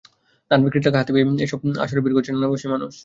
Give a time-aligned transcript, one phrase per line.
[0.51, 2.93] ধান বিক্রির টাকা হাতে পেয়েই এসব আসরে ভিড় করছে নানা বয়সী মানুষ।